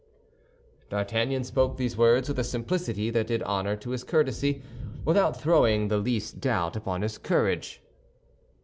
[0.89, 4.63] D'Artagnan spoke these words with a simplicity that did honor to his courtesy,
[5.05, 7.83] without throwing the least doubt upon his courage.